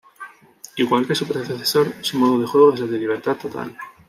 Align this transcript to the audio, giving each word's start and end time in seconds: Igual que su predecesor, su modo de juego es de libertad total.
Igual 0.77 1.05
que 1.05 1.13
su 1.13 1.27
predecesor, 1.27 1.93
su 2.01 2.17
modo 2.17 2.39
de 2.39 2.47
juego 2.47 2.73
es 2.73 2.79
de 2.89 2.97
libertad 2.97 3.37
total. 3.37 3.77